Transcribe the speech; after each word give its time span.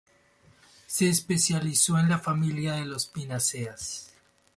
Se 0.87 1.07
especializó 1.09 1.99
en 1.99 2.09
la 2.09 2.17
familia 2.17 2.73
de 2.73 2.85
las 2.85 3.05
pináceas. 3.05 4.11